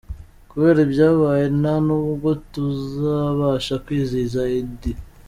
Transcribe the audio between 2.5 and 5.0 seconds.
tuzabasha kwizihiza Eid.